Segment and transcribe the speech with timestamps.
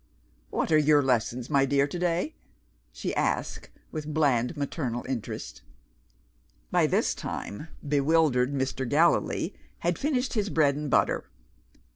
[0.49, 2.33] "What are your lessons, my dear, to day?"
[2.91, 5.61] she asked, with bland maternal interest.
[6.71, 8.89] By this time, bewildered Mr.
[8.89, 11.29] Gallilee had finished his bread and butter.